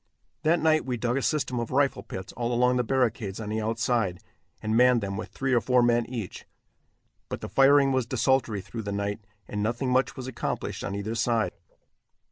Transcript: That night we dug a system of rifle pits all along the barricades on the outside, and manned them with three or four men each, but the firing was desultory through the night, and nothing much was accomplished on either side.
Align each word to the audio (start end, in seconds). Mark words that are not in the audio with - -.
That 0.41 0.59
night 0.59 0.83
we 0.83 0.97
dug 0.97 1.17
a 1.17 1.21
system 1.21 1.59
of 1.59 1.69
rifle 1.69 2.01
pits 2.01 2.33
all 2.33 2.51
along 2.51 2.75
the 2.77 2.83
barricades 2.83 3.39
on 3.39 3.49
the 3.49 3.61
outside, 3.61 4.17
and 4.59 4.75
manned 4.75 5.01
them 5.01 5.15
with 5.15 5.29
three 5.29 5.53
or 5.53 5.61
four 5.61 5.83
men 5.83 6.07
each, 6.07 6.47
but 7.29 7.41
the 7.41 7.47
firing 7.47 7.91
was 7.91 8.07
desultory 8.07 8.61
through 8.61 8.81
the 8.81 8.91
night, 8.91 9.19
and 9.47 9.61
nothing 9.61 9.91
much 9.91 10.15
was 10.17 10.25
accomplished 10.25 10.83
on 10.83 10.95
either 10.95 11.13
side. 11.13 11.51